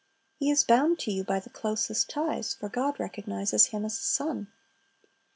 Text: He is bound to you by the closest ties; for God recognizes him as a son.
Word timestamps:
He 0.39 0.49
is 0.49 0.63
bound 0.63 0.97
to 1.01 1.11
you 1.11 1.23
by 1.23 1.39
the 1.39 1.51
closest 1.51 2.09
ties; 2.09 2.55
for 2.55 2.69
God 2.69 2.99
recognizes 2.99 3.67
him 3.67 3.85
as 3.85 3.99
a 3.99 4.01
son. 4.01 4.47